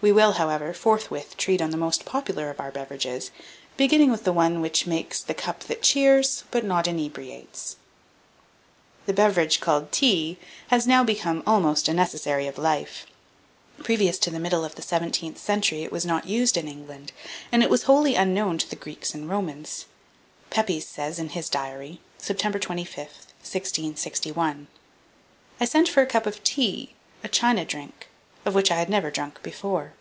1792. 0.00 0.12
We 0.12 0.22
will, 0.22 0.38
however, 0.66 0.72
forthwith 0.72 1.36
treat 1.36 1.60
on 1.60 1.70
the 1.70 1.76
most 1.76 2.04
popular 2.04 2.48
of 2.48 2.60
our 2.60 2.70
beverages, 2.70 3.32
beginning 3.76 4.12
with 4.12 4.22
the 4.22 4.32
one 4.32 4.60
which 4.60 4.86
makes 4.86 5.20
"the 5.20 5.34
cup 5.34 5.64
that 5.64 5.82
cheers 5.82 6.44
but 6.52 6.62
not 6.64 6.86
inebriates." 6.86 7.76
1793. 9.06 9.06
The 9.06 9.16
beverage 9.16 9.60
called 9.60 9.90
tea 9.90 10.38
has 10.68 10.86
now 10.86 11.02
become 11.02 11.42
almost 11.44 11.88
a 11.88 11.92
necessary 11.94 12.46
of 12.46 12.56
life. 12.56 13.06
Previous 13.82 14.16
to 14.20 14.30
the 14.30 14.38
middle 14.38 14.64
of 14.64 14.76
the 14.76 14.82
17th 14.82 15.38
century 15.38 15.82
it 15.82 15.90
was 15.90 16.06
not 16.06 16.28
used 16.28 16.56
in 16.56 16.68
England, 16.68 17.10
and 17.50 17.64
it 17.64 17.70
was 17.70 17.82
wholly 17.84 18.14
unknown 18.14 18.58
to 18.58 18.70
the 18.70 18.76
Greeks 18.76 19.12
and 19.12 19.28
Romans. 19.28 19.86
Pepys 20.50 20.86
says, 20.86 21.18
in 21.18 21.30
his 21.30 21.48
Diary, 21.48 22.00
"September 22.18 22.60
25th, 22.60 23.32
1661. 23.42 24.68
I 25.58 25.64
sent 25.64 25.88
for 25.88 26.00
a 26.02 26.06
cup 26.06 26.26
of 26.26 26.44
tea 26.44 26.94
(a 27.24 27.28
China 27.28 27.64
drink), 27.64 28.06
of 28.44 28.54
which 28.54 28.70
I 28.70 28.76
had 28.76 28.88
never 28.88 29.10
drunk 29.10 29.42
before." 29.42 29.94